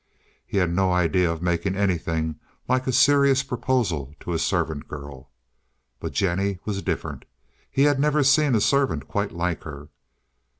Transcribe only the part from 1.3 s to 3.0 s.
of making anything like a